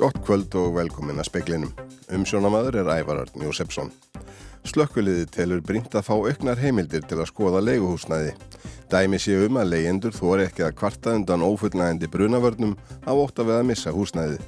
[0.00, 1.72] Gott kvöld og velkomin að speklinum.
[2.16, 3.90] Umsjónamaður er Ævararn Jósefsson.
[4.64, 8.32] Slökkviliði telur brínt að fá auknar heimildir til að skoða leiguhúsnæði.
[8.88, 13.52] Dæmi sé um að leyendur þóri ekki að kvarta undan ófullnægandi brunavörnum á ótt að
[13.52, 14.40] veða missa húsnæði.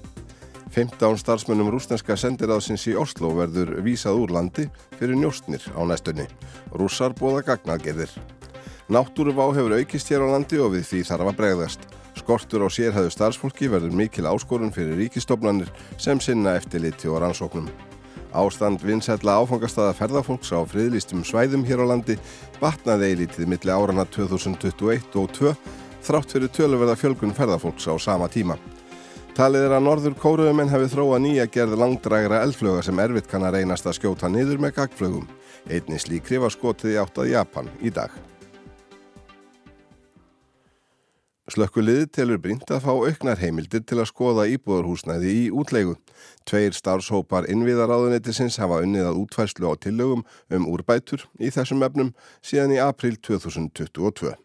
[0.72, 6.30] 15 starfsmönnum rúsneska sendiráðsins í Oslo verður vísað úr landi fyrir njóstnir á næstunni.
[6.72, 8.08] Rússar bóða gagnagerðir.
[8.88, 11.91] Náttúruvá hefur aukist hér á landi og við því þarf að bregðast.
[12.22, 17.66] Skortur á sérhæðu starfsfólki verður mikil áskorun fyrir ríkistofnanir sem sinna eftirliti og rannsóknum.
[18.30, 22.16] Ástand vinsætla áfangastada ferðarfólks á friðlýstum svæðum hér á landi
[22.62, 25.52] batnaði eilítið milli árana 2021 og 2
[26.06, 28.54] þrátt fyrir töluverða fjölgun ferðarfólks á sama tíma.
[29.34, 33.58] Talið er að norður kóruðumenn hefði þróa nýja gerð langdragra eldflöga sem erfitt kann að
[33.58, 35.26] reynast að skjóta niður með gagflögum.
[35.66, 38.14] Einni slíkri var skotið í áttað Japan í dag.
[41.50, 45.96] Slökkuliði telur brínt að fá auknar heimildir til að skoða íbúðarhúsnæði í útlegu.
[46.46, 50.22] Tveir starfshópar innviðaráðunetisins hafa unnið að útfærslu á tillögum
[50.54, 52.14] um úrbætur í þessum efnum
[52.46, 54.36] síðan í april 2022.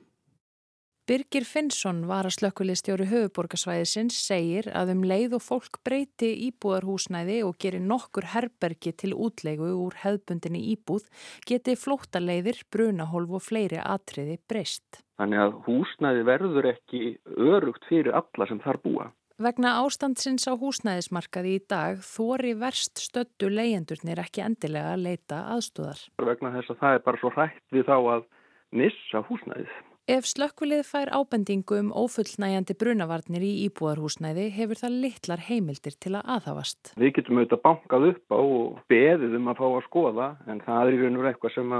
[1.08, 7.56] Birgir Finnsson var að slökkulistjóri höfuborgarsvæðisins segir að um leið og fólk breyti íbúðarhúsnæði og
[7.64, 11.08] gerir nokkur herbergi til útlegu úr hefðbundinni íbúð
[11.48, 15.00] geti flóttaleiðir, brunahólf og fleiri atriði breyst.
[15.16, 17.02] Þannig að húsnæði verður ekki
[17.40, 19.10] örugt fyrir alla sem þar búa.
[19.40, 26.04] Vegna ástandsins á húsnæðismarkaði í dag þóri verst stöttu leyendurnir ekki endilega að leita aðstúðar.
[26.20, 28.34] Vegna þess að það er bara svo hrætt við þá að
[28.76, 29.78] missa húsnæðið.
[30.08, 36.30] Ef slökkvilið fær ábendingu um ófullnægjandi brunavarnir í íbúðarhúsnæði hefur það litlar heimildir til að
[36.38, 36.94] aðhafast.
[36.96, 40.80] Við getum auðvitað bankað upp á og beðið um að fá að skoða en það
[40.86, 41.76] er í raun og verið eitthvað sem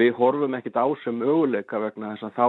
[0.00, 2.48] við horfum ekkit á sem möguleika vegna þess að þá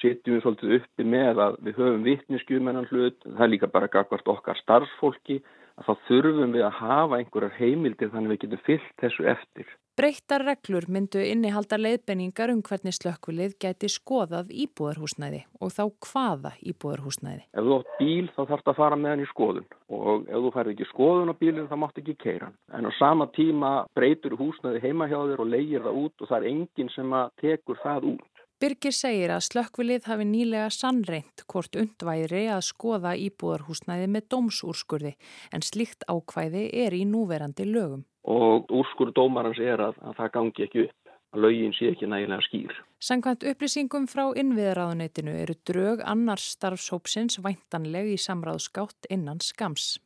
[0.00, 4.32] sitjum við svolítið uppi með að við höfum vittneskjumennan hlut, það er líka bara gagvart
[4.32, 5.42] okkar starfsfólki
[5.76, 9.68] að þá þurfum við að hafa einhverjar heimildir þannig við getum fyllt þessu eftir.
[9.98, 17.42] Breyttar reglur myndu innihalda leiðbenningar um hvernig slökkvilið gæti skoðað íbúðarhúsnæði og þá hvaða íbúðarhúsnæði.
[17.50, 19.66] Ef þú átt bíl þá þarfst að fara með hann í skoðun
[19.98, 22.56] og ef þú færði ekki skoðun á bílinn þá mátt ekki keira hann.
[22.78, 26.38] En á sama tíma breytur húsnæði heima hjá þér og leigir það út og það
[26.38, 28.37] er enginn sem tekur það út.
[28.58, 35.12] Birgir segir að slökkvilið hafi nýlega sannreint hvort undværi að skoða íbúðarhúsnæði með dómsúrskurði
[35.54, 40.64] en slíkt ákvæði er í núverandi lögum og úrskur dómarans er að, að það gangi
[40.66, 42.74] ekki upp, að laugin sé ekki nægilega skýr.
[43.08, 49.96] Sankvæmt upplýsingum frá innviðaráðuneytinu eru drög annars starfshópsins væntanleg í samráðskátt innan skams.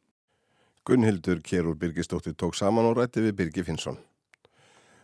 [0.86, 3.98] Gunnhildur Kjærúr Birgisdóttir tók saman og rætti við Birgi Finnsson.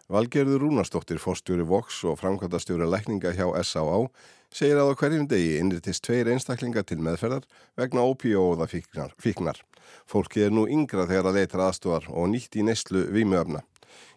[0.09, 4.07] Valgerður Rúnastóttir, fórstjóri Vox og framkvæmtastjóri lækninga hjá S.A.A.
[4.49, 7.45] segir að á hverjum degi innritist tveir einstaklingar til meðferðar
[7.77, 9.61] vegna ópíóða fíknar.
[10.09, 13.61] Fólki er nú yngra þegar að leitra aðstúar og nýtt í neyslu vímuöfna.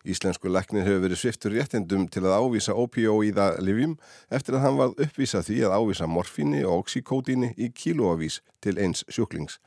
[0.07, 3.99] Íslensku læknir hefur verið sviftur réttindum til að ávísa ópíóíða livjum
[4.31, 9.03] eftir að hann var uppvísa því að ávísa morfíni og oxykódíni í kílóavís til eins
[9.11, 9.59] sjúklings.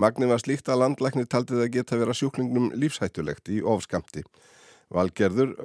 [0.00, 4.24] Magni var slíkt að landlæknir taldið að geta vera sjúklingnum lífshættulegt í ofskamti.
[4.94, 5.56] Valgerður,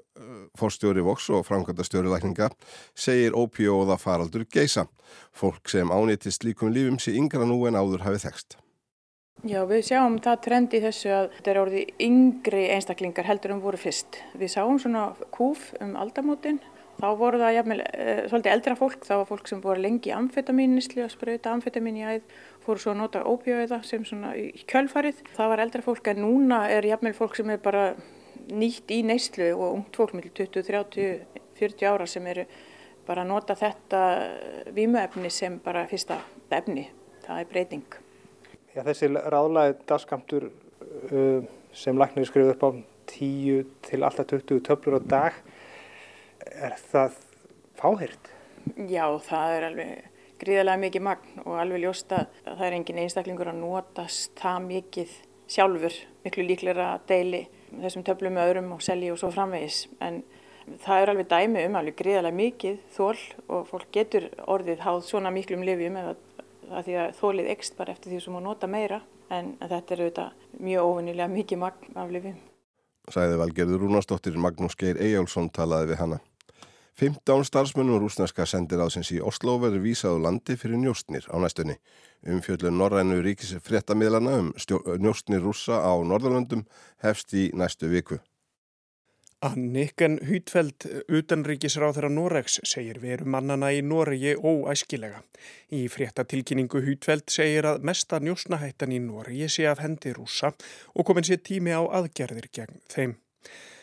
[0.58, 2.50] fórstjóri Vox og framkvæmdastjóri lækninga,
[2.98, 4.88] segir ópíóða faraldur geisa.
[5.34, 8.58] Fólk sem ánýttist líkum lífum sé yngra nú en áður hafið þekst.
[9.42, 13.64] Já, við sjáum það trend í þessu að þetta er orðið yngri einstaklingar heldur um
[13.64, 14.20] voru fyrst.
[14.38, 16.60] Við sáum svona kúf um aldamótin.
[17.02, 21.02] Þá voru það jafnvel, e, svolítið eldra fólk, þá var fólk sem voru lengi amfetaminnisli
[21.02, 25.24] og spröyta amfetamin í æð, fóru svo að nota ópíóiða sem svona í kjölfarið.
[25.34, 27.96] Það var eldra fólk en núna er jafnvel fólk sem er bara
[28.52, 32.46] nýtt í neyslu og ungt fólk með 20, 30, 40 ára sem eru
[33.08, 34.02] bara að nota þetta
[34.76, 36.20] vímuefni sem bara fyrsta
[36.52, 36.86] efni.
[37.26, 37.98] Það er breyting.
[38.72, 41.42] Já, þessi ráðlæði dagskamtur uh,
[41.76, 42.70] sem læknir skrifið upp á
[43.12, 45.42] 10 til alltaf 20 töflur á dag,
[46.48, 47.18] er það
[47.80, 48.32] fáhirt?
[48.88, 49.92] Já, það er alveg
[50.42, 55.18] gríðarlega mikið magn og alveg ljósta að það er engin einstaklingur að notast það mikið
[55.52, 57.42] sjálfur, miklu líklega að deili
[57.80, 59.86] þessum töflum með öðrum og selji og svo framvegis.
[60.04, 60.22] En
[60.84, 63.16] það er alveg dæmi um alveg gríðarlega mikið þól
[63.48, 66.16] og fólk getur orðið háð svona miklum livjum eða
[66.72, 69.02] að því að þólið ekst bara eftir því sem hún nota meira
[69.32, 72.42] en þetta er auðvitað mjög óvinnilega mikið magn af lifið.
[73.12, 76.20] Sæði valgerður Rúnastóttir Magnús Geir Eyjálsson talaði við hana.
[77.00, 81.36] 15 starfsmönnum rúsneska sendir á sinns í Oslo verður vísað á landi fyrir njóstnir á
[81.40, 81.78] næstunni.
[82.28, 84.52] Umfjöldun Norrænu ríkis fréttamiðlana um
[85.00, 86.68] njóstnir rúsa á Norðurlöndum
[87.02, 88.20] hefst í næstu viku.
[89.42, 95.24] Anniken Hýtfeld, utanríkisráð þeirra Noregs, segir veru mannana í Noregi óæskilega.
[95.74, 100.54] Í fréttatilkynningu Hýtfeld segir að mesta njósnahættan í Noregi sé af hendi rúsa
[100.94, 103.18] og komin sér tími á aðgerðir gegn þeim.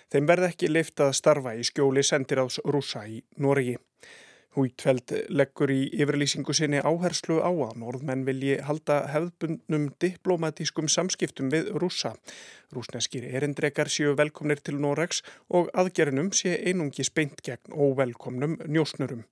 [0.09, 3.77] Þeim verð ekki leift að starfa í skjóli sendiráðs rúsa í Noregi.
[4.57, 11.69] Húitveld leggur í yfirlýsingu sinni áherslu á að norðmenn vilji halda hefðbundnum diplomatískum samskiptum við
[11.83, 12.15] rúsa.
[12.73, 15.21] Rúsneskir erindrekar séu velkomnir til Noregs
[15.53, 19.27] og aðgerinum sé einungi speint gegn óvelkomnum njósnurum.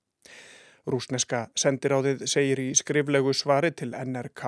[0.87, 4.43] Rúsneska sendiráðið segir í skriflegu svari til NRK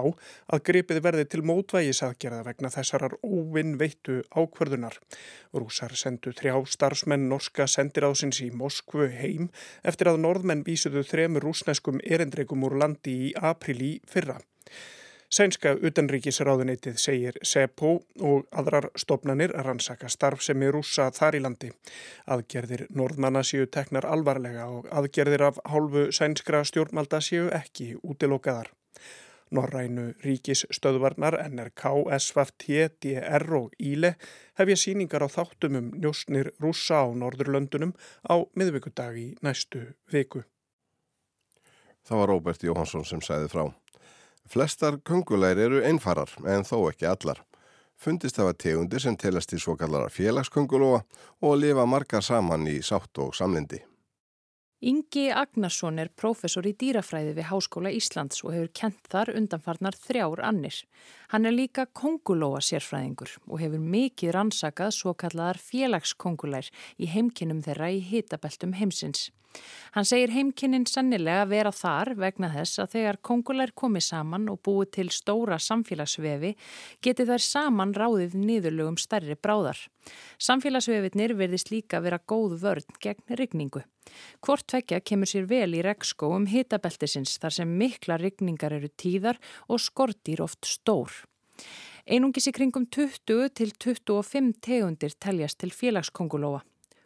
[0.56, 4.96] að gripið verði til mótvægisaðgerða vegna þessarar óvinn veittu ákverðunar.
[5.52, 9.50] Rúsar sendu þrjá starfsmenn norska sendiráðsins í Moskvu heim
[9.84, 14.40] eftir að norðmenn vísuðu þremur rúsneskum erindreikum úr landi í april í fyrra.
[15.30, 17.90] Sænska utanríkisráðuneytið segir SEPO
[18.26, 21.70] og aðrar stopnanir rannsaka starf sem er rúsa þar í landi.
[22.26, 28.72] Aðgerðir norðmanna séu teknar alvarlega og aðgerðir af hálfu sænskra stjórnmalda séu ekki útilokaðar.
[29.54, 31.84] Norrænu ríkisstöðvarnar NRK,
[32.18, 34.16] SVT, DR og Íle
[34.58, 37.94] hefja síningar á þáttum um njósnir rúsa á Norðurlöndunum
[38.26, 40.42] á miðvíkudag í næstu viku.
[42.06, 43.68] Það var Róbert Jóhansson sem sæði frá.
[44.50, 47.44] Flestar kongulær eru einfarar en þó ekki allar.
[48.00, 51.04] Fundist hafa tegundir sem telast í svo kallara félagskongulóa
[51.46, 53.84] og lifa margar saman í sátt og samlindi.
[54.80, 60.40] Ingi Agnarsson er profesor í dýrafræði við Háskóla Íslands og hefur kent þar undanfarnar þrjár
[60.48, 60.78] annir.
[61.34, 67.92] Hann er líka kongulóa sérfræðingur og hefur mikið rannsakað svo kallaðar félagskongulær í heimkinnum þeirra
[67.92, 69.28] í hitabeltum heimsins.
[69.96, 74.86] Hann segir heimkynnin sannilega vera þar vegna þess að þegar kongulær komi saman og búi
[74.94, 76.52] til stóra samfélagsvefi
[77.06, 79.80] geti þær saman ráðið niðurlögum stærri bráðar.
[80.38, 83.82] Samfélagsvefinir verðist líka vera góð vörn gegn rigningu.
[84.46, 89.82] Hvort tvekja kemur sér vel í regnskóum hitabeltisins þar sem mikla rigningar eru tíðar og
[89.82, 91.10] skortir oft stór.
[92.10, 96.62] Einungis í kringum 20 til 25 tegundir teljast til félagskongulóa.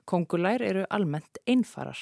[0.08, 2.00] Kongulær eru almennt einfarar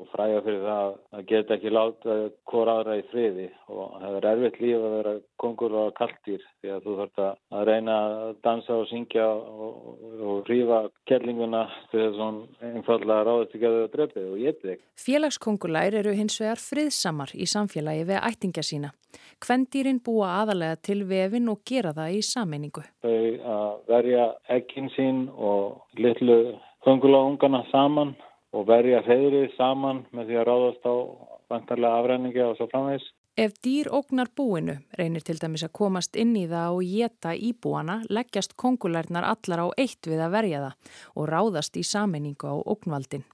[0.00, 2.16] og fræða fyrir það að geta ekki láta
[2.50, 6.72] hvora aðra í friði og það er erfitt líf að vera kongur og kaltýr því
[6.74, 9.98] að þú þarf að reyna að dansa og syngja og,
[10.30, 10.80] og rífa
[11.10, 14.88] kellinguna til þess að einfallega ráðast ekki að þau drefið og getið ekki.
[15.04, 18.94] Félagskongulæri eru hins vegar friðsamar í samfélagi við ættinga sína.
[19.40, 22.82] Hvendýrin búa aðalega til vefin og gera það í sameiningu.
[23.04, 23.14] Þau
[23.54, 24.26] að verja
[24.56, 26.40] ekkin sín og litlu
[26.84, 28.14] konguláungana saman
[28.56, 30.94] og verja þeirri saman með því að ráðast á
[31.50, 33.08] vantarlega afræningi og svo framvegs.
[33.38, 38.00] Ef dýr ógnar búinu, reynir til dæmis að komast inn í það og geta íbúana,
[38.10, 43.24] leggjast kongulærnar allar á eitt við að verja það og ráðast í sammenningu á ógnvaldin.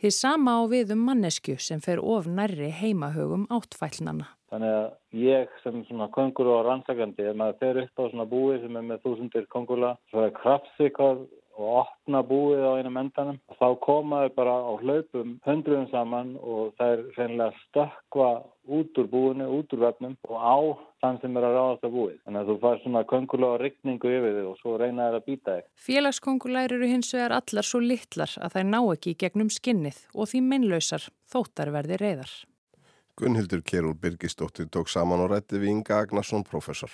[0.00, 4.26] Þið sama á við um mannesku sem fer of nærri heimahögum áttfællnana.
[4.50, 8.58] Þannig að ég sem svona kongur og rannsakandi, ef maður fer upp á svona búi
[8.62, 11.24] sem er með þúsundir kongula, svo er kraftsíkað
[11.54, 13.38] og opna búið á einum endanum.
[13.58, 18.30] Þá komaðu bara á hlaupum hundruðum saman og það er reynilega stökva
[18.64, 20.56] út úr búinu, út úr vefnum og á
[21.04, 22.16] þann sem er að ráðast að búið.
[22.24, 25.68] Þannig að þú fær svona kongulega rikningu yfir þig og svo reynaður að býta þig.
[25.88, 30.30] Félagskongulæri eru hins vegar allar svo litlar að þær ná ekki í gegnum skinnið og
[30.32, 32.34] því minnlausar þóttar verði reyðar.
[33.14, 36.90] Gunnhildur Kerúl Birgisdóttir tók saman og rætti við Inga Agnarsson, professor.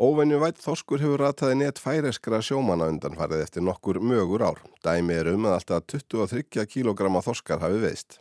[0.00, 4.62] Óvenju vætt þorskur hefur rataði nétt færeskra sjómanna undanfarið eftir nokkur mögur ár.
[4.80, 8.16] Dæmi er um að alltaf 23 kg þorskar hafi veist.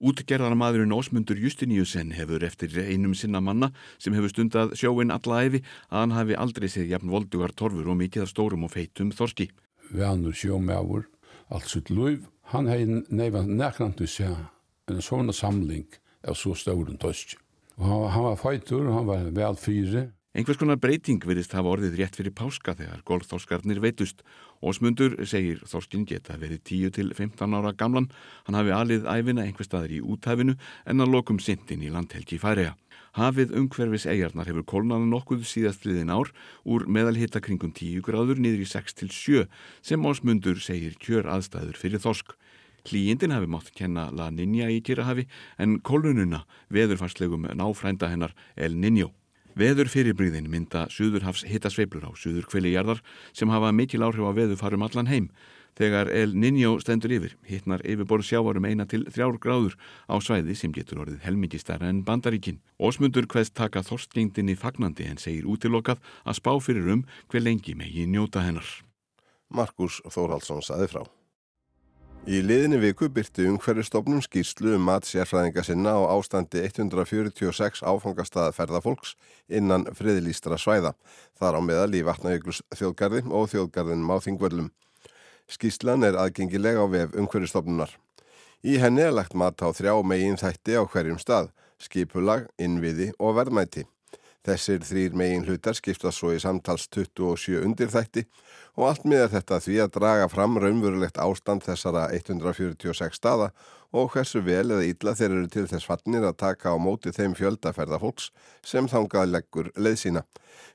[0.00, 6.00] Útgerðarmadurinn Ósmundur Justiníusen hefur eftir einum sinna manna sem hefur stundað sjóin alla æfi að
[6.00, 9.50] hann hafi aldrei séð jafn voldugar torfur og mikið af stórum og feitum þorski.
[9.92, 11.04] Vanur sjómjáfur,
[11.52, 12.24] allt sutt luif,
[12.56, 14.48] hann hefði nefnað nekrandu sér
[14.88, 17.36] en svona samling af svo stórum torski.
[17.76, 21.92] Og hann, hann var feitur, hann var vel fyrir Einhvers konar breyting verðist hafa orðið
[22.00, 24.24] rétt fyrir páska þegar golfþórskarnir veitust.
[24.66, 28.08] Ósmundur segir Þorskin geta verið 10-15 ára gamlan.
[28.48, 30.56] Hann hafi alið æfina einhver staðar í úthafinu
[30.90, 32.74] en að lokum sindin í landhelgi færiða.
[33.14, 36.34] Hafið umhverfis eigarnar hefur kólnaðu nokkuð síðast liðin ár
[36.66, 39.46] úr meðalhitta kringum 10 gráður niður í 6-7
[39.86, 42.34] sem Ósmundur segir kjör aðstæður fyrir Þorsk.
[42.82, 45.30] Klíindin hafi mátt kenna La Ninja í Kirahafi
[45.62, 46.42] en kólununa
[46.74, 49.14] veðurfarslegum náfrænda hennar El Niño.
[49.54, 54.82] Veður fyrirbríðin mynda Suðurhafs hittasveiblur á Suður kveli jarðar sem hafa mikil áhrif á veðufarum
[54.82, 55.28] allan heim.
[55.78, 59.74] Þegar El Niño stendur yfir, hittnar yfirborð sjávarum eina til þrjár gráður
[60.10, 62.60] á svæði sem getur orðið helmikið stærra en bandaríkin.
[62.78, 68.06] Ósmundur hveðst taka þorstgengdinni fagnandi en segir útilokað að spá fyrir um hver lengi megi
[68.06, 68.66] njóta hennar.
[69.50, 71.04] Markus Þórhaldsson saði frá.
[72.24, 79.12] Í liðinni viku byrti umhverjastofnum skýrslu um mat sérfræðinga sinna á ástandi 146 áfangastaða ferðafólks
[79.52, 80.94] innan friðlýstra svæða,
[81.36, 84.72] þar á meðal í vatnajöglus þjóðgarði og þjóðgarðin máþingvöllum.
[85.52, 87.92] Skýrslan er aðgengileg á vef umhverjastofnunar.
[88.64, 93.36] Í henni er lagt mat á þrjá megin þætti á hverjum stað, skipulag, innviði og
[93.36, 93.84] verðmæti.
[94.44, 98.26] Þessir þrýr megin hlutar skiptast svo í samtals 27 undirþætti
[98.76, 103.48] og allt miðar þetta því að draga fram raunverulegt ástand þessara 146 staða
[103.94, 107.38] og hversu vel eða ítla þeir eru til þess fannir að taka á móti þeim
[107.38, 108.30] fjöldaferðafólks
[108.66, 110.26] sem þangað leggur leið sína.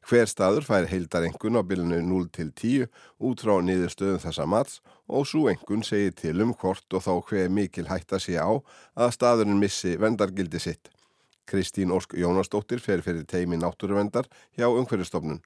[0.08, 2.90] Hver staður fær heildar engun á bylunu 0 til 10
[3.22, 7.14] út frá niður stöðum þessa mats og svo engun segir til um hvort og þá
[7.30, 8.50] hver mikil hætta sé á
[8.96, 10.90] að staðurinn missi vendargildi sitt.
[11.50, 15.42] Kristín Ósk Jónasdóttir fer fyrir teimi náttúruvendar hjá umhverjastofnun.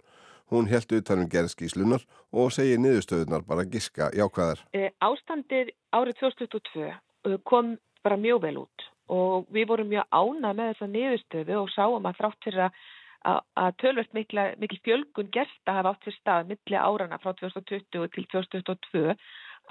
[0.51, 2.03] Hún held utanum gerðskíslunar
[2.35, 4.65] og segir niðurstöðunar bara giska jákvæðar.
[4.75, 10.59] E, ástandið árið 2022 eh, kom bara mjög vel út og við vorum mjög ánað
[10.59, 15.93] með þessa niðurstöðu og sáum að þrátt fyrir að, að tölvert mikil, fjölgun gersta hafa
[15.93, 19.15] átt fyrir stað milli árana frá 2020 til 2022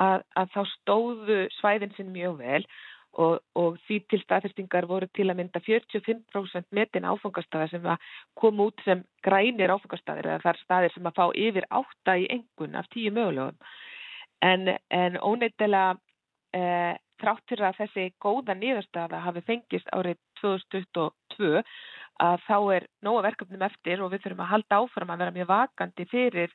[0.00, 2.62] að, að þá stóðu svæðin sinn mjög vel
[3.20, 7.88] og, og því til staðfestingar voru til að mynda 45% metin áfangastæðar sem
[8.38, 12.78] kom út sem grænir áfangastæðir eða þar staðir sem að fá yfir átta í engun
[12.80, 13.58] af tíu mögulegum
[14.42, 15.98] en, en óneitilega
[16.56, 16.62] e,
[17.22, 21.62] þráttur að þessi góða nýðarstaða hafi fengist árið 2022
[22.22, 25.52] að þá er nóga verkefnum eftir og við þurfum að halda áfram að vera mjög
[25.52, 26.52] vakandi fyrir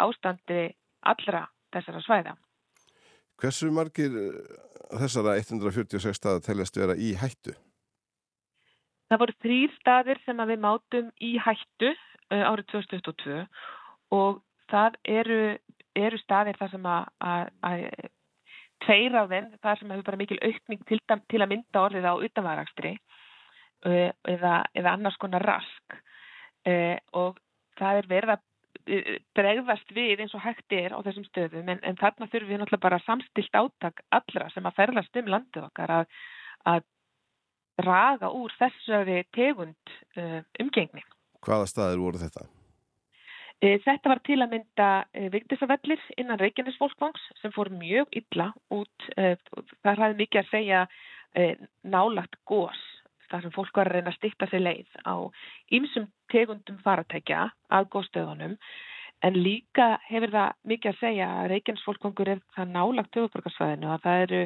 [0.00, 0.62] ástandi
[1.00, 2.36] allra þessara svæða.
[3.40, 4.12] Hversu margir
[5.00, 7.54] þessara 146 staða teljast vera í hættu?
[9.10, 13.38] Það voru þrýr staðir sem við mátum í hættu uh, árið 2022
[14.14, 15.40] og það eru,
[15.98, 17.86] eru staðir þar sem að, að, að
[18.84, 22.14] tveir á þeim, þar sem hefur bara mikil aukning til, til að mynda orðið á
[22.28, 22.94] utanvægakstri
[23.88, 26.00] uh, eða, eða annars konar rask
[27.16, 27.38] og
[27.80, 28.40] það er verið að
[29.36, 32.86] bregðast við eins og hægt er á þessum stöðum en, en þarna þurfum við náttúrulega
[32.86, 36.16] bara samstilt áttak allra sem að ferðast um landið okkar að,
[36.72, 36.86] að
[37.80, 41.04] draga úr þessari tegund uh, umgengni.
[41.44, 42.46] Hvaða staðir voru þetta?
[43.60, 49.10] Uh, þetta var til að mynda uh, vigtisafellir innan Reykjanesfólkvangs sem fór mjög illa út.
[49.16, 49.36] Uh,
[49.84, 50.84] það ræði mikið að segja
[51.86, 52.78] nálagt gós
[53.30, 55.14] þar sem fólk var að reyna að stikta sig leið á
[55.76, 58.56] ýmsum tegundum faratækja að góðstöðunum
[59.26, 64.24] en líka hefur það mikið að segja að Reykjanesfólkvangur er það nálagt höfuborgarsvæðinu að það
[64.26, 64.42] eru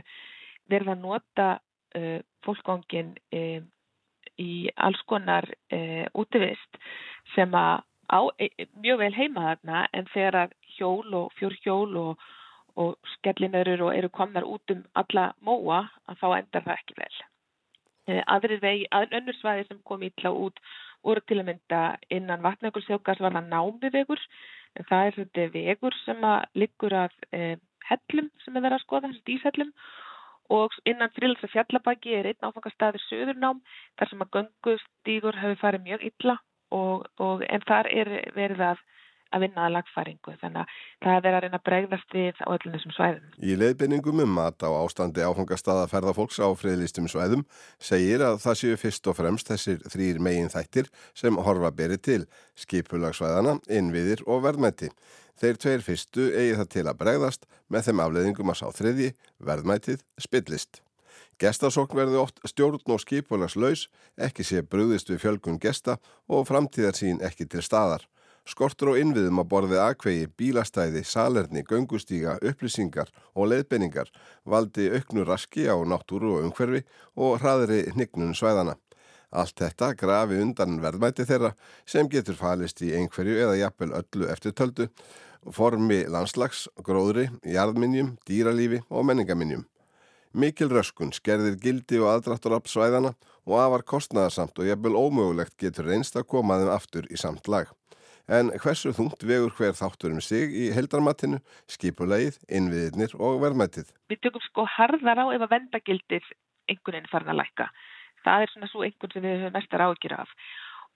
[0.72, 1.48] verið að nota
[1.98, 3.60] uh, fólkvangin uh,
[4.40, 6.80] í alls konar uh, útivist
[7.34, 12.24] sem að á e, mjög vel heima þarna en þegar að hjól og fjórhjól og,
[12.76, 17.14] og skellinörur og eru komnar út um alla móa að þá endar það ekki vel.
[18.04, 20.58] Eh, aðrir vegi, önnur svæði sem kom ítla út
[21.04, 21.78] voru til að mynda
[22.12, 24.20] innan vatnægursjókars var það námivegur
[24.76, 27.56] en það er þetta vegur sem að liggur af eh,
[27.88, 29.73] hellum sem er verið að skoða, díshellum
[30.52, 33.62] og innan frílsa fjallabæki er einn áfangastæður söðurnám
[33.96, 36.37] þar sem að göngustígur hefur farið mjög illa
[36.76, 38.84] og, og, en þar er verið að
[39.34, 42.76] að vinna að lagfæringu þannig að það er að reyna að bregðast við á öllum
[42.76, 43.32] þessum svæðum.
[43.42, 47.44] Í leiðbeiningum um mat á ástandi áfangastada ferðarfólks á friðlistum svæðum
[47.82, 52.22] segir að það séu fyrst og fremst þessir þrýr megin þættir sem horfa beri til
[52.64, 54.92] skipulagsvæðana, innviðir og verðmætti.
[55.34, 59.12] Þeir tveir fyrstu eigi það til að bregðast með þeim afleðingum að sá þriðji,
[59.42, 60.84] verðmættið, spillist.
[61.42, 65.98] Gestasokn verði oft stjórn og skipulagslaus, ekki sé brúðist við fjölgun gesta
[66.30, 68.06] og framtíðarsín ekki til staðar.
[68.44, 74.10] Skortur og innviðum að borði aðkvegi, bílastæði, salerni, göngustíga, upplýsingar og leiðbenningar
[74.44, 76.82] valdi auknu raski á náttúru og umhverfi
[77.16, 78.76] og hraðri hnignun svæðana.
[79.34, 81.54] Allt þetta grafi undan verðmæti þeirra
[81.88, 84.90] sem getur falist í einhverju eða jafnvel öllu eftir töldu,
[85.50, 89.64] formi landslags, gróðri, jarðminjum, dýralífi og menningaminjum.
[90.34, 93.14] Mikil röskun skerðir gildi og aðdráttur upp svæðana
[93.46, 97.70] og afar kostnæðarsamt og jafnvel ómögulegt getur reynst að koma þeim aftur í samt lag.
[98.25, 103.90] En hversu þungt vegur hver þáttur um sig í heldarmatinu, skipulegið, innviðirnir og verðmættið?
[104.09, 106.31] Við tökum sko harðar á ef að vendagildir
[106.64, 107.69] einhvern veginn farin að lækka.
[108.25, 110.33] Það er svona svo einhvern sem við höfum mestar ágjur af.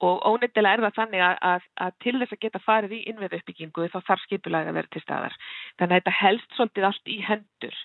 [0.07, 3.41] Og ónefnilega er það þannig að, að, að til þess að geta farið í innviðu
[3.41, 5.39] uppbyggingu þá þarf skipulegið að vera til staðar.
[5.79, 7.81] Þannig að þetta helst svolítið allt í hendur.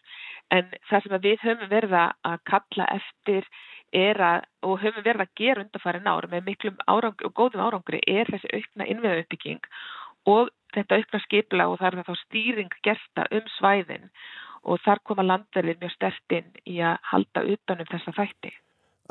[0.54, 3.50] En það sem við höfum verið að kalla eftir
[3.94, 8.30] að, og höfum verið að gera undarfæri náður með miklum árangri og góðum árangri er
[8.30, 9.68] þessi aukna innviða uppbygging
[10.30, 14.10] og þetta aukna skipla og það er þá stýring gersta um svæðin
[14.64, 18.54] og þar koma landverðir mjög stertinn í að halda utanum þessa þætti.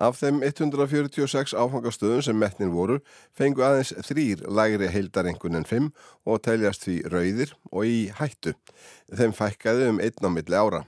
[0.00, 3.00] Af þeim 146 áfangastöðum sem metnin voru
[3.36, 5.90] fengu aðeins þrýr lægri heildarengun en 5
[6.24, 8.54] og teljast því rauðir og í hættu.
[9.12, 10.82] Þeim fækkaði um einn á milli ára.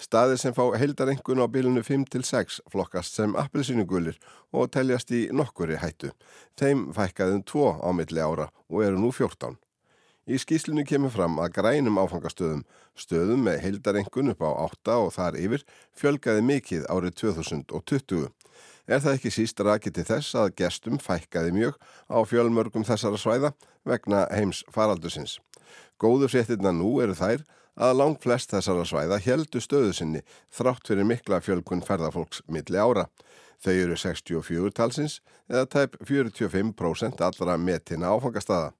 [0.00, 4.16] Staðir sem fá heildarengun á bilinu 5-6 flokkast sem appelsinugulir
[4.54, 6.14] og teljast í nokkuri hættu.
[6.56, 9.58] Þeim fækkaði um 2 á milli ára og eru nú 14.
[10.28, 15.38] Í skýslinu kemur fram að grænum áfangastöðum, stöðum með heildarengun upp á 8 og þar
[15.40, 15.62] yfir,
[15.96, 18.26] fjölgaði mikið árið 2020.
[18.88, 21.78] Er það ekki síst rakið til þess að gestum fækkaði mjög
[22.12, 23.54] á fjölmörgum þessara svæða
[23.88, 25.38] vegna heims faraldusins.
[25.96, 27.46] Góðu fréttina nú eru þær
[27.78, 33.06] að langt flest þessara svæða heldu stöðu sinni þrátt fyrir mikla fjölkun ferðarfólks milli ára.
[33.64, 38.74] Þau eru 64 talsins eða tæp 45% allra metina áfangastada.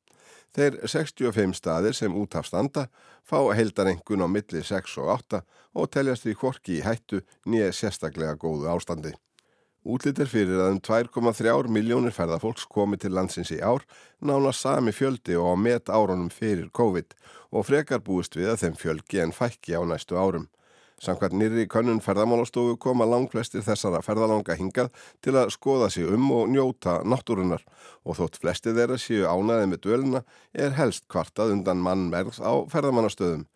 [0.57, 2.89] Þeir 65 staðir sem útafstanda
[3.29, 5.43] fá heildarengun á milli 6 og 8
[5.79, 9.15] og teljast því hvorki í hættu nýja sérstaklega góðu ástandi.
[9.89, 13.87] Útlitt er fyrir að um 2,3 miljónir ferðarfólks komi til landsins í ár,
[14.21, 17.15] nána sami fjöldi og á met árunum fyrir COVID
[17.55, 20.49] og frekar búist við að þeim fjölgi en fækki á næstu árum.
[20.99, 24.89] Samkvæmt nýri könnun ferðamálastofu koma langflestir þessara ferðalanga hingað
[25.23, 27.63] til að skoða sig um og njóta náttúrunar
[28.03, 30.25] og þótt flesti þeirra séu ánaði með döluna
[30.55, 33.47] er helst kvartað undan mannmerð á ferðamannastöðum.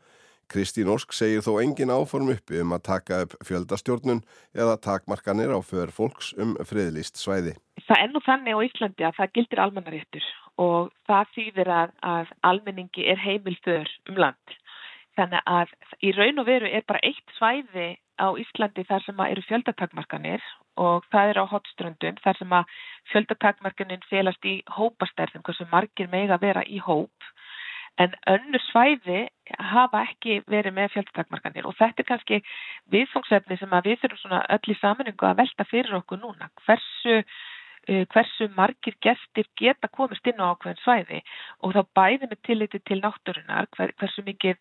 [0.52, 4.22] Kristín Ósk segir þó engin áform uppi um að taka upp fjöldastjórnun
[4.54, 7.56] eða takmarkanir á för fólks um friðlýst svæði.
[7.88, 10.26] Það er nú þannig á Íslandi að það gildir almannaréttur
[10.62, 14.58] og það þýðir að, að almenningi er heimil för um land.
[15.18, 19.44] Þannig að í raun og veru er bara eitt svæði á Íslandi þar sem eru
[19.48, 20.44] fjöldatakmarkanir
[20.80, 22.76] og það er á hotströndun þar sem að
[23.12, 27.32] fjöldatakmarkanin félast í hópastærðum, hversu margir mega vera í hóp
[28.00, 29.26] en önnur svæði
[29.60, 32.38] hafa ekki verið með fjöldatakmarkanir og þetta er kannski
[32.94, 36.48] viðfóngsefni sem að við þurfum svona öll í samanengu að velta fyrir okkur núna.
[36.64, 41.20] Hversu uh, hversu margir gestir geta komist inn á ákveðin svæði
[41.60, 44.56] og þá bæði með tilliti til náttúrunar hver, hversu mikið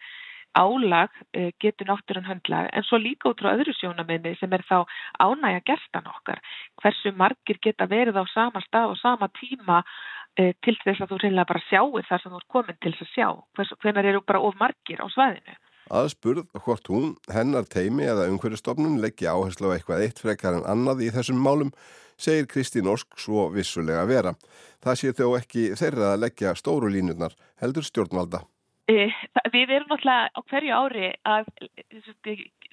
[0.58, 4.84] álag uh, getur náttúrun höndla en svo líka út frá öðru sjónamenni sem er þá
[5.20, 6.42] ánægja gestan okkar
[6.82, 11.22] hversu margir geta verið á sama stað og sama tíma uh, til þess að þú
[11.24, 14.24] reynilega bara sjáu þar sem þú er komin til þess að sjá hversu, hvernig eru
[14.28, 15.60] bara of margir á svæðinu
[15.92, 21.04] Aðspurð hvort hún, hennar teimi eða umhverjastofnun leggja áherslu á eitthvað eitt frekar en annað
[21.08, 21.74] í þessum málum
[22.22, 24.36] segir Kristín Orsk svo vissulega vera.
[24.84, 28.46] Það sé þó ekki þeirra að leggja stóru línurnar heldur stjórnvalda.
[28.90, 29.14] Eh,
[29.54, 31.50] við erum náttúrulega á hverju ári að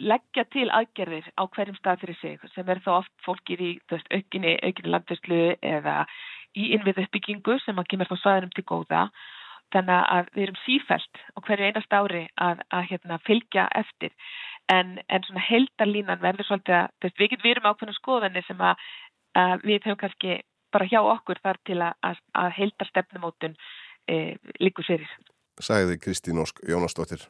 [0.00, 4.08] leggja til aðgerðir á hverjum stað fyrir sig sem er þá oft fólkið í veist,
[4.08, 6.06] aukinni, aukinni landvistlu eða
[6.56, 9.04] í innvið uppbyggingu sem að kemur þá svæðinum til góða.
[9.74, 14.14] Þannig að við erum sífælt á hverju einast ári að, að hérna, fylgja eftir
[14.72, 18.86] en, en svona heldarlínan verður svolítið að veist, við, við erum ákveðna skoðanir sem að,
[19.36, 20.40] að við höfum kannski
[20.72, 23.58] bara hjá okkur þar til að, að heldar stefnumótun
[24.08, 25.18] e, líkur fyrir
[25.60, 27.26] sagði Kristín Ósk Jónasdóttir.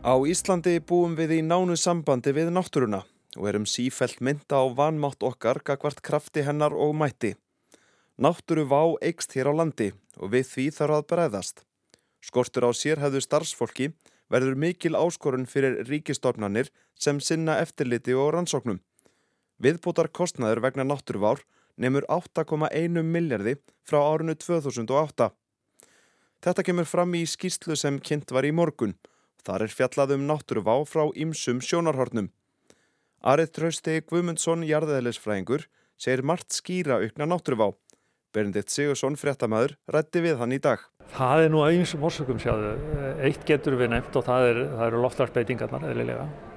[0.00, 3.04] Á Íslandi búum við í nánu sambandi við náttúruna
[3.38, 7.36] og erum sífelt mynda á vanmátt okkar gagvart krafti hennar og mætti.
[8.18, 11.62] Náttúru vá eikst hér á landi og við því þarf að bregðast.
[12.20, 13.92] Skortur á sérhæðu starfsfólki
[14.32, 18.80] verður mikil áskorun fyrir ríkistofnanir sem sinna eftirliti og rannsóknum.
[19.60, 21.42] Viðbútar kostnaður vegna náttúruvár
[21.80, 25.30] nefnur 8,1 miljardi frá árinu 2008.
[26.40, 28.94] Þetta kemur fram í skýslu sem kynnt var í morgun.
[29.44, 32.30] Þar er fjallað um náttúruvá frá ýmsum sjónarhornum.
[33.20, 35.66] Arið Trausti Guðmundsson, jarðeðlisfræðingur,
[36.00, 37.74] segir margt skýra aukna náttúruvá.
[38.32, 40.86] Berendit Sigursson, fréttamaður, rætti við hann í dag.
[41.12, 42.76] Það er nú að einsum orsökum sjáðu.
[43.26, 46.49] Eitt getur við nefnt og það, er, eru loftlarsbeitingarnar eðlilega það,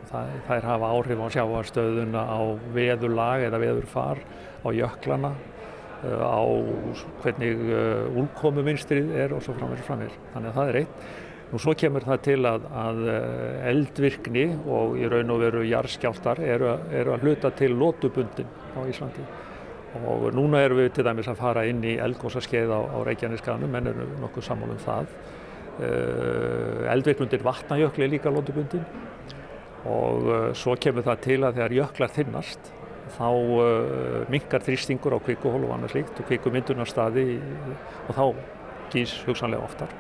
[0.48, 2.40] þær hafa áhrif á sjáarstöðuna á
[2.76, 4.22] veðurlag eða veðurfar,
[4.62, 5.34] á jöklana,
[6.04, 6.42] uh, á
[7.24, 10.18] hvernig uh, úlkomuminstrið er og svo framverður framverð.
[10.34, 11.06] Þannig að það er eitt.
[11.54, 16.42] Nú svo kemur það til að, að uh, eldvirkni og í raun og veru jarðskjáltar
[16.46, 19.26] eru, eru að hluta til lótubundin á Íslandi.
[20.10, 23.90] Og núna erum við til dæmis að fara inn í eldgóðsaskeið á, á Reykjaneskanum, en
[23.92, 25.12] erum nokkuð sammálum það.
[26.90, 28.82] Eldvirknundir vatnajökli er líka lótubundin
[29.90, 32.72] og uh, svo kemur það til að þegar jöklar þinnast
[33.18, 37.26] þá uh, minkar þrýstingur á kvikuhól og annað slíkt og kvikumyndunarstaði
[38.08, 38.24] og þá
[38.94, 39.92] gís hugsanlega oftar.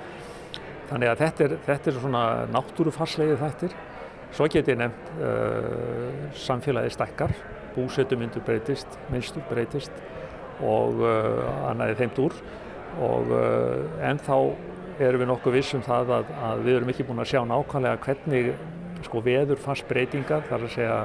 [0.90, 3.76] Þannig að þetta er, þetta er svona náttúrufarslegið þettir.
[4.34, 7.36] Svo get ég nefnt uh, samfélagið stekkar
[7.74, 9.94] búsetumyndur breytist, minnstur breytist
[10.64, 11.00] og
[11.66, 12.36] annaði þeimt úr
[13.02, 14.38] og uh, ennþá
[15.02, 18.52] erum við nokkuð vissum það að, að við erum ekki búin að sjá nákvæmlega hvernig
[19.08, 20.98] sko veður fast breytingar þar að segja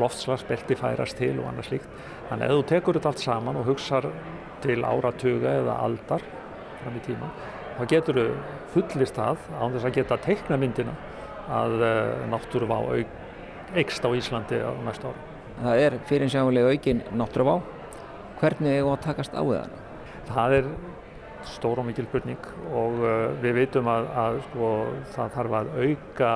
[0.00, 1.90] loftslagsbelti færast til og annað slíkt.
[2.28, 4.08] Þannig að ef þú tekur þetta allt saman og hugsar
[4.64, 6.24] til áratuga eða aldar
[6.80, 7.28] fram í tíma,
[7.76, 8.26] þá getur þú
[8.74, 10.96] fullist það án þess að geta teikna myndina
[11.52, 12.80] að uh, náttúruvá
[13.74, 15.30] eikst á Íslandi á næsta ára.
[15.54, 17.58] Það er fyrirsjáðulega aukin náttúruvá.
[18.40, 19.74] Hvernig er það að takast á það?
[20.28, 20.70] Það er
[21.48, 24.68] stór og mikil spurning og uh, við veitum að, að sko,
[25.14, 26.34] það þarf að auka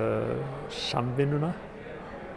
[0.00, 1.52] uh, samvinnuna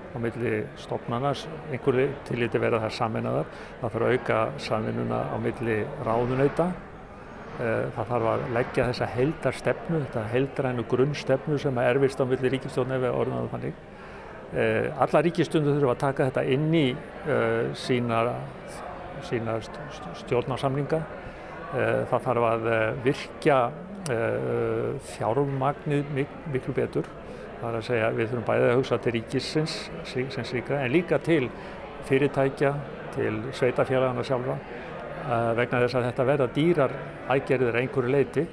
[0.07, 1.33] á milli stofnana,
[1.71, 3.49] einhverju tilíti verða það saminnaðar,
[3.81, 5.77] það þarf að auka samvinnuna á milli
[6.07, 12.25] ráðunauta, uh, það þarf að leggja þessa heldarstefnu, þetta heldrænu grunnstefnu sem er erfist á
[12.25, 12.53] milli
[13.03, 13.85] við orðum það þannig.
[14.47, 18.21] Uh, alla ríkistundu þurfa að taka þetta inn í uh, sína,
[19.27, 19.57] sína
[20.23, 21.01] stjórnarsamlinga
[21.73, 23.57] það þarf að eh, virkja
[24.13, 26.11] eh, fjármagnið
[26.53, 27.09] miklu betur.
[27.57, 29.75] Það er að segja við þurfum bæðið að hugsa til ríkisins
[30.05, 31.47] sem slíka en líka til
[32.07, 32.73] fyrirtækja,
[33.15, 34.57] til sveitafélagana sjálfa
[35.57, 36.93] vegna þess að þetta verða dýrar
[37.33, 38.43] aðgerðir einhverju leiti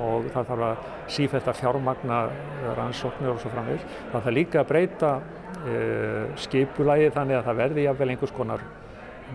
[0.00, 2.22] og það þarf að sífælt að fjármagna
[2.78, 3.84] rannsóknir og svo framvegð.
[4.08, 5.12] Það þarf líka að breyta
[6.48, 8.64] skipulagi þannig að það verði jáfnvel einhvers konar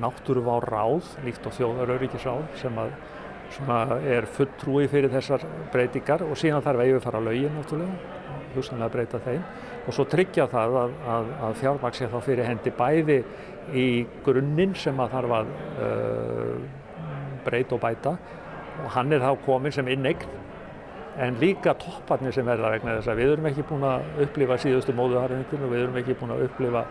[0.01, 2.93] náttúruvá ráð, líkt og þjóðarauríkisráð sem að
[4.09, 8.21] er fulltrúi fyrir þessar breytingar og síðan þarf að yfirfara lögin náttúrulega,
[8.55, 9.43] hugsanlega að breyta þeim.
[9.83, 13.19] Og svo tryggja það að, að, að fjármaks sé þá fyrir hendi bæði
[13.73, 13.87] í
[14.25, 15.51] grunninn sem að þarf að
[15.85, 16.55] uh,
[17.45, 18.15] breyta og bæta
[18.83, 20.39] og hann er þá komin sem innegn
[21.21, 24.95] en líka topparnir sem verða vegna þess að við erum ekki búin að upplifa síðustu
[24.97, 26.81] móðuharðingur og við erum ekki búin að upplifa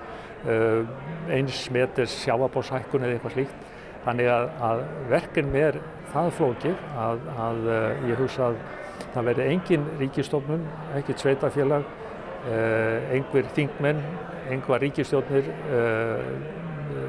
[0.42, 3.68] eins metis sjáabóshækkun eða eitthvað slíkt.
[4.02, 4.80] Þannig að, að
[5.12, 5.78] verkinn er
[6.12, 8.58] það flókið að, að uh, ég hugsa að
[9.12, 10.64] það verði engin ríkistofnun,
[10.98, 14.02] ekkert sveitafélag, uh, einhver þingmenn,
[14.52, 16.22] einhver ríkistjónir eh,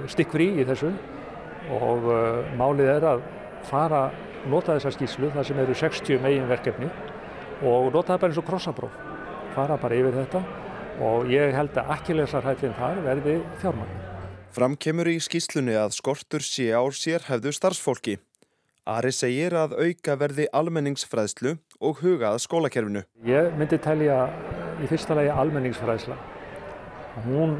[0.07, 0.91] stikkfrí í þessu.
[1.73, 2.05] Og
[2.59, 3.23] málið er að
[3.65, 4.03] fara,
[4.51, 6.89] nota þessa skýslu, það sem eru 60 megin verkefni
[7.65, 8.99] og nota það bara eins og krossabróf,
[9.55, 10.43] fara bara yfir þetta
[11.01, 14.01] og ég held að ekki lesarhættin þar verði fjármagn.
[14.53, 18.19] Fram kemur í skýslunni að skortur sé á sér hefðu starfsfólki.
[18.85, 23.01] Ari segir að auka verði almenningsfræðslu og hugað skólakerfinu.
[23.25, 24.27] Ég myndi telja
[24.83, 26.17] í fyrsta lagi almenningsfræðsla.
[27.23, 27.55] Hún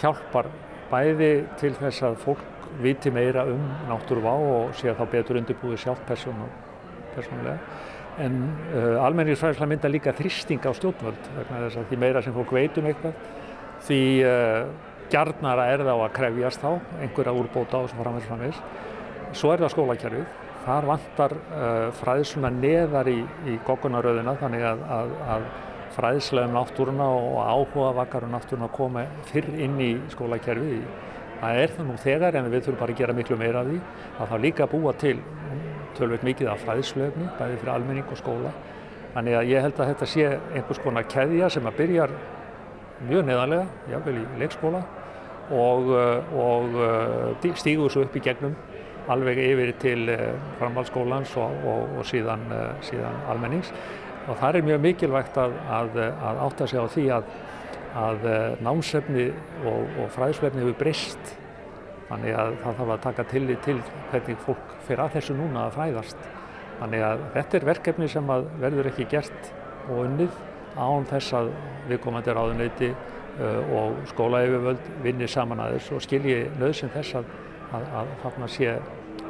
[0.00, 0.48] hjálpar
[0.92, 5.82] bæði til þess að fólk viti meira um náttúruvá og sé að þá betur undirbúið
[5.84, 7.58] sjálf persónulega.
[8.22, 8.34] En
[8.70, 12.76] uh, almenningsfræðsla mynda líka þristing á stjórnvöld vegna þess að því meira sem fólk veit
[12.78, 13.16] um eitthvað
[13.88, 14.68] því uh,
[15.10, 16.70] gjarnara er það á að krefjast þá
[17.02, 18.62] einhverja úrbóta og svo framvegs framvegs.
[19.34, 20.40] Svo er það skólakerfið.
[20.64, 23.18] Þar vantar uh, fræðsluna neðar í,
[23.50, 25.48] í goggunaröðina þannig að, að, að
[25.94, 30.86] fræðslega um náttúruna og áhuga vakar um náttúruna koma fyrr inn í skólakerfið.
[31.42, 33.80] Það er það nú þegar en við þurfum bara að gera miklu meira af því.
[34.16, 35.16] Það þarf líka að búa til
[35.98, 38.52] tölveit mikið af fræðslöfni, bæði fyrir almenning og skóla.
[39.14, 42.14] Þannig að ég held að þetta sé einhvers konar keðja sem að byrjar
[43.08, 44.84] mjög neðanlega, jáfnvel í leikskóla
[45.50, 46.78] og, eh, og
[47.44, 48.54] eh, stígur svo upp í gegnum
[49.12, 52.46] alveg yfir til eh, framhaldsskólans og, og, og síðan,
[52.86, 53.72] síðan almennings
[54.28, 57.32] og það er mjög mikilvægt að, að, að átta sig á því að,
[58.04, 58.28] að
[58.64, 59.26] námsefni
[59.68, 61.34] og fræðslefni hefur breyst
[62.14, 63.76] þannig að það þarf að taka til til
[64.12, 66.26] hvernig fólk fyrir að þessu núna að fræðast.
[66.78, 68.30] Þannig að þetta er verkefni sem
[68.62, 69.48] verður ekki gert
[69.88, 70.36] og unnið
[70.78, 71.50] án þess að
[71.88, 77.34] viðkomandi ráðuneyti uh, og skólaeyfirvöld vinni saman aðeins og skilji nöðsinn þess að,
[77.74, 78.76] að, að þarna sé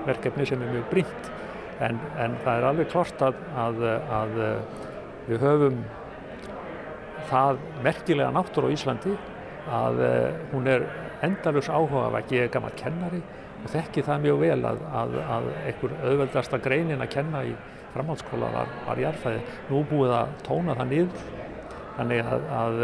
[0.05, 1.31] verkefni sem er mjög brínt
[1.85, 4.35] en, en það er alveg klart að, að
[5.27, 5.79] við höfum
[7.31, 9.17] það merkilega náttúr á Íslandi
[9.73, 10.89] að uh, hún er
[11.25, 13.23] endalus áhugavæk, ég er gammal kennari
[13.65, 17.55] og þekki það mjög vel að, að, að einhver auðveldasta greinin að kenna í
[17.95, 19.43] framhaldsskóla var, var jarðfæði.
[19.71, 21.27] Nú búið að tóna það niður
[21.97, 22.83] þannig að, að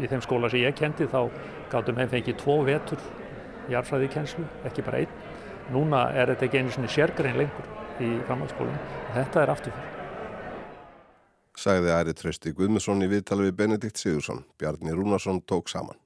[0.00, 1.20] í þeim skóla sem ég kendi þá
[1.70, 3.04] gáttum heim fengið tvo vetur
[3.70, 5.16] jarðfræðikenslu, ekki bara einn.
[5.70, 9.96] Núna er þetta ekki einu svona sérgrein lengur í framhaldsskólum og þetta er afturfyrir.
[11.60, 14.46] Sagði Æri Trausti Guðmusson í viðtala við Benedikt Sigursson.
[14.58, 15.99] Bjarni Rúnarsson tók saman.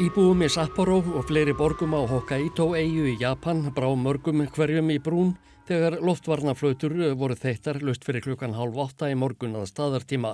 [0.00, 4.96] Íbúum í Sapporo og fleiri borgum á Hokkaido eigu í Japan brá mörgum hverjum í
[4.96, 5.34] brún
[5.68, 10.30] þegar loftvarnaflautur voru þeittar lust fyrir klukkan hálf åtta í morgun að staðartíma.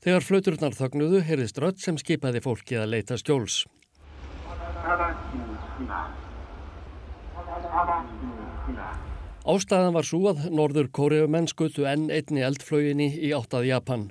[0.00, 3.66] Þegar flauturnar þögnuðu heyrðist rött sem skipaði fólki að leita skjóls.
[9.44, 14.08] Ástæðan var svo að norður kóriumenn skutu enn einni eldflöginni í áttað Japan.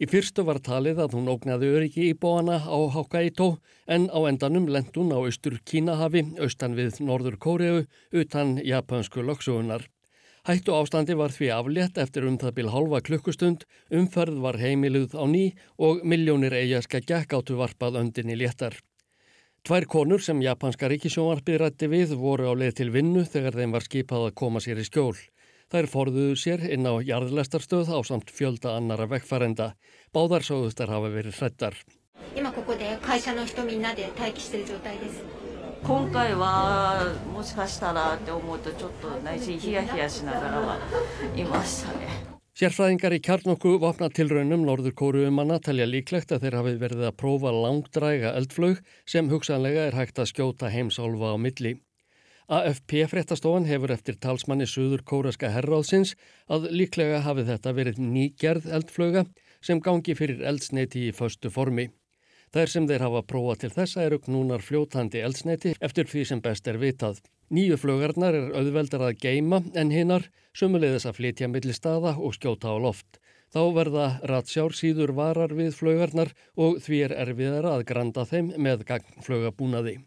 [0.00, 3.50] Í fyrstu var talið að hún ógnaði öryggi í bóana á Hokkaido
[3.84, 9.84] en á endanum lent hún á austur Kínahafi, austan við Norður Kóreu, utan japansku loksugunar.
[10.48, 15.24] Hættu ástandi var því aflétt eftir um það bíl halva klukkustund, umferð var heimiluð á
[15.28, 18.78] ný og miljónir eigaska gekk áttu varpað öndin í léttar.
[19.68, 23.84] Tvær konur sem japanska ríkisjónvarpið rætti við voru á leið til vinnu þegar þeim var
[23.84, 25.12] skipað að koma sér í skjól.
[25.70, 29.68] Þær forðuðu sér inn á jarðlestarstöð á samt fjölda annara vekkfærenda.
[30.10, 31.76] Báðarsóðustar hafa verið hrettar.
[42.60, 47.54] Sérfræðingar í kjarnokku vapna tilraunum norður kóruumanna talja líklegt að þeir hafi verið að prófa
[47.54, 51.78] langdræga eldflög sem hugsanlega er hægt að skjóta heimsálfa á milli.
[52.50, 56.16] AFP-fréttastofan hefur eftir talsmanni Suður Kóraska herráðsins
[56.50, 59.22] að líklega hafi þetta verið nýgerð eldflöga
[59.62, 61.86] sem gangi fyrir eldsneiti í föstu formi.
[62.50, 66.66] Þær sem þeir hafa prófað til þessa eru knúnar fljótandi eldsneiti eftir því sem best
[66.66, 67.22] er vitað.
[67.54, 72.74] Nýju flögarnar er auðveldar að geima en hinnar sumulegðis að flytja millir staða og skjóta
[72.74, 73.22] á loft.
[73.54, 78.88] Þá verða ratsjár síður varar við flögarnar og því er erfiðara að granda þeim með
[78.90, 80.00] gangflögabúnaði.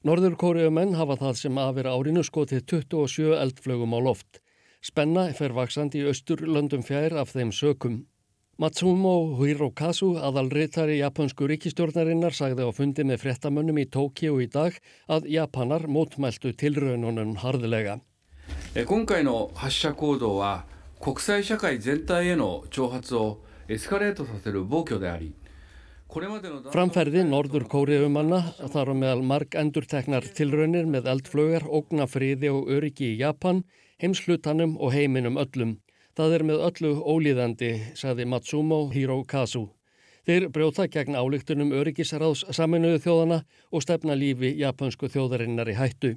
[0.00, 4.38] Norður kóriumenn hafa það sem afir árinu skotið 27 eldflögum á loft.
[4.80, 7.98] Spenna fer vaksandi í austur löndum fjær af þeim sökum.
[8.56, 14.72] Matsumo Hirokazu, aðalritari japansku ríkistjórnarinnar, sagði á fundi með frettamönnum í Tókíu í dag
[15.04, 18.00] að Japanar mótmæltu tilraununum harðilega.
[18.72, 19.22] 今回
[26.10, 28.40] Framferði Norður Kóriðumanna
[28.72, 33.62] þar á meðal marg endurteknar tilraunir með eldflögar, ógnafriði og öryggi í Japan,
[34.02, 35.76] heimslutanum og heiminum öllum.
[36.18, 39.68] Það er með öllu ólíðandi, saði Matsumo Hirokazu.
[40.26, 43.38] Þeir brjóta gegn álíktunum öryggisráðs saminuðu þjóðana
[43.70, 46.12] og stefna lífi japansku þjóðarinnar í hættu.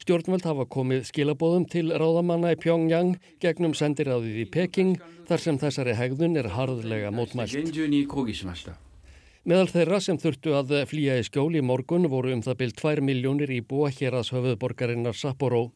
[0.00, 4.96] Stjórnvöld hafa komið skilabóðum til ráðamanna í Pyongyang gegnum sendiráðið í Peking
[5.28, 7.56] þar sem þessari hegðun er harðlega mótmælt.
[9.46, 13.50] Meðal þeirra sem þurftu að flýja í skjóli morgun voru um það byrj 2 miljónir
[13.54, 15.68] í búa hér að höfuðborgarinnar Sapporo.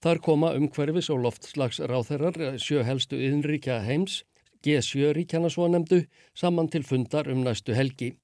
[0.00, 4.22] Þar koma umhverfis og loftslags ráþeirar sjö helstu innríkja heims,
[4.64, 8.14] G7 ríkjana svo nefndu, saman til fundar um næstu helgi.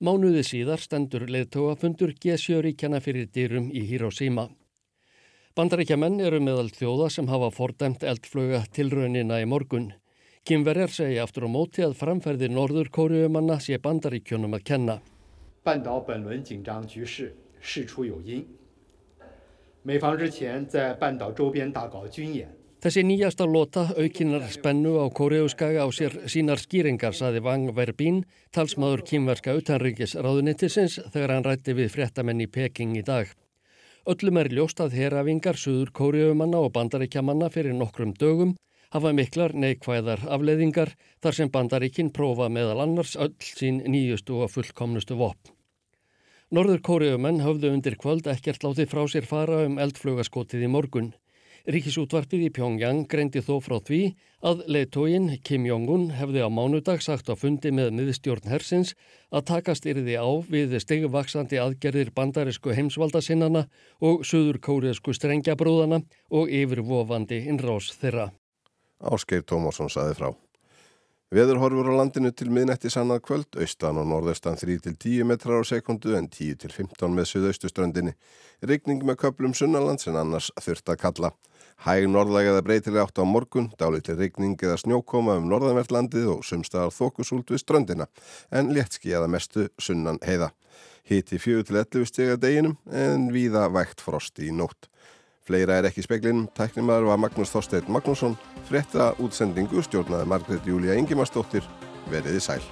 [0.00, 4.48] Mánuði síðar stendur leðtóafundur G7 ríkjana fyrir dýrum í Hiroshima.
[5.52, 9.92] Bandaríkjamenn eru meðal þjóða sem hafa fordæmt eldflöga tilraunina í morgun.
[10.46, 14.94] Kynverjar segja aftur á móti að framferði norður kóriumanna sé bandaríkjónum að kenna.
[22.86, 28.20] Þessi nýjasta lota aukinar spennu á kóriuskaga á sér sínar skýringar, saði Vang Verbín,
[28.54, 33.34] talsmaður kynverska utanríkis ráðunittisins þegar hann rætti við fréttamenn í Peking í dag.
[34.06, 38.54] Öllum er ljóst að herafingar suður kóriumanna og bandaríkjamanna fyrir nokkrum dögum
[38.96, 45.18] hafa miklar neikvæðar afleðingar þar sem bandaríkinn prófa meðal annars öll sín nýjustu og fullkomnustu
[45.20, 45.52] vopn.
[46.54, 51.08] Norður kóriumenn höfðu undir kvöld ekkert látið frá sér fara um eldflugaskotið í morgun.
[51.66, 53.98] Ríkisútvarpið í Pyongyang greindi þó frá því
[54.46, 58.94] að leiðtógin Kim Jong-un hefði á mánudag sagt á fundi með miðstjórn hersins
[59.34, 63.66] að takast yrði á við stegvaksandi aðgerðir bandarisku heimsvaldasinnana
[63.98, 68.30] og suður kóriðsku strengjabrúðana og yfirvofandi innrás þeirra.
[69.00, 70.30] Áskeir Tómásson saði frá.
[71.34, 76.14] Veður horfur á landinu til miðnætti sannað kvöld, austan og norðaustan 3-10 metrar á sekundu
[76.14, 78.12] en 10-15 með suðaustuströndinni.
[78.62, 81.32] Rykning með köplum sunnalands en annars þurft að kalla.
[81.82, 87.50] Hæg norðlægaða breytilega átt á morgun, dálítið rykning eða snjókoma um norðanvertlandið og sumstaðar þókusúlt
[87.52, 88.06] við ströndina
[88.54, 90.52] en léttski eða mestu sunnan heiða.
[91.10, 94.86] Hiti 4-11 steg að deginum en víða vægt frost í nótt.
[95.46, 98.34] Fleira er ekki speklinum, tæknimaður var Magnús Þorstein Magnússon,
[98.66, 101.62] frétta útsendingu stjórnaði Margret Júlia Ingimarsdóttir,
[102.10, 102.64] veriði sæl.